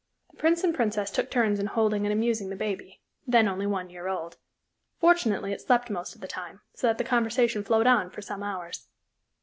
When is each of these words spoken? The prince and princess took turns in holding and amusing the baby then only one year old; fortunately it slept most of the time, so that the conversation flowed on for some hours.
The 0.31 0.37
prince 0.37 0.63
and 0.63 0.73
princess 0.73 1.11
took 1.11 1.29
turns 1.29 1.59
in 1.59 1.67
holding 1.67 2.07
and 2.07 2.11
amusing 2.11 2.49
the 2.49 2.55
baby 2.55 3.01
then 3.27 3.47
only 3.47 3.67
one 3.67 3.91
year 3.91 4.07
old; 4.07 4.37
fortunately 4.99 5.51
it 5.53 5.61
slept 5.61 5.91
most 5.91 6.15
of 6.15 6.21
the 6.21 6.27
time, 6.27 6.61
so 6.73 6.87
that 6.87 6.97
the 6.97 7.03
conversation 7.03 7.63
flowed 7.63 7.85
on 7.85 8.09
for 8.09 8.23
some 8.23 8.41
hours. 8.41 8.87